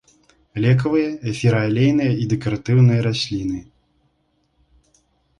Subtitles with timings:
[0.63, 3.59] Лекавыя, эфіраалейныя і дэкаратыўныя расліны.